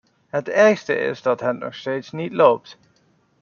Het 0.27 0.49
ergste 0.49 0.93
is 0.95 1.21
dat 1.21 1.39
het 1.39 1.59
nog 1.59 1.75
steeds 1.75 2.11
niet 2.11 2.33
loopt. 2.33 2.77